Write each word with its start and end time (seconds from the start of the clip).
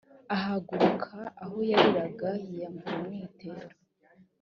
ahaguruka 0.35 1.13
aho 1.43 1.57
yariraga 1.71 2.29
yiyambura 2.45 2.91
umwitero 3.01 3.67